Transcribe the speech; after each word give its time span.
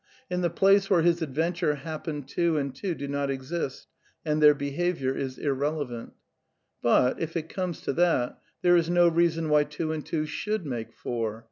In 0.31 0.41
the 0.41 0.49
place 0.49 0.89
where 0.89 1.03
x>^ 1.03 1.05
his 1.05 1.21
adventures 1.21 1.77
happen 1.81 2.23
two 2.23 2.57
and 2.57 2.73
two 2.73 2.95
do 2.95 3.07
not 3.07 3.29
exist, 3.29 3.87
and 4.25 4.41
their 4.41 4.55
qf^ 4.55 4.57
behaviour 4.57 5.13
is 5.15 5.37
irrelevant. 5.37 6.13
But, 6.81 7.19
if 7.19 7.37
it 7.37 7.49
comes 7.49 7.81
to 7.81 7.93
that, 7.93 8.41
there 8.63 8.75
is 8.75 8.89
no 8.89 9.07
reason 9.07 9.47
why 9.47 9.65
two 9.65 9.91
and 9.91 10.03
two 10.03 10.25
should 10.25 10.65
make 10.65 10.91
four. 10.91 11.39